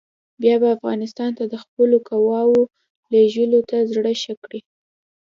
[0.41, 2.69] بیا به افغانستان ته د خپلو قواوو
[3.11, 4.61] لېږلو ته زړه ښه کړي.